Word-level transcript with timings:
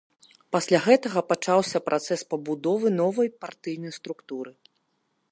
Пасля 0.53 0.77
гэтага 0.85 1.21
пачаўся 1.31 1.81
працэс 1.89 2.23
пабудовы 2.31 2.87
новай 3.01 3.29
партыйнай 3.43 3.93
структуры. 3.99 4.51